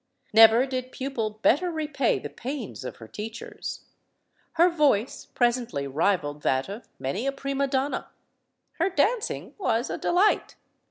Never 0.33 0.65
did 0.65 0.91
pupil 0.91 1.29
better 1.43 1.69
repay 1.69 2.17
the 2.17 2.27
pains 2.31 2.83
of 2.83 2.95
her 2.95 3.07
teachers. 3.07 3.81
Her 4.53 4.67
voice 4.67 5.25
presently 5.27 5.85
rivaled 5.85 6.41
that 6.41 6.67
of 6.67 6.89
many 6.97 7.27
a 7.27 7.31
prima 7.31 7.67
donna. 7.67 8.09
Her 8.79 8.89
dancing 8.89 9.53
was 9.59 9.91
a 9.91 9.99
delight. 9.99 10.55